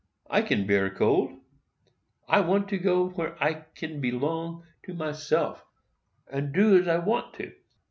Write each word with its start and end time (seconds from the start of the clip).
I 0.31 0.41
can 0.41 0.65
bear 0.65 0.89
cold. 0.89 1.31
I 2.27 2.41
want 2.41 2.67
to 2.69 2.79
go 2.79 3.09
where 3.09 3.35
I 3.39 3.65
can 3.75 4.01
belong 4.01 4.63
to 4.85 4.95
myself, 4.95 5.63
and 6.27 6.51
do 6.51 6.81
as 6.81 6.87
I 6.87 6.97
want 6.97 7.35
to." 7.35 7.53